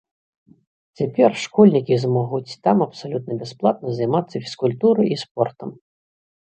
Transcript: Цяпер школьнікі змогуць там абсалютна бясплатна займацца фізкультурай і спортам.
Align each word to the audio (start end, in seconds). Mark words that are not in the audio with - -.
Цяпер 1.01 1.31
школьнікі 1.41 1.99
змогуць 2.07 2.57
там 2.69 2.77
абсалютна 2.87 3.31
бясплатна 3.45 3.87
займацца 4.01 4.37
фізкультурай 4.47 5.07
і 5.17 5.23
спортам. 5.29 5.69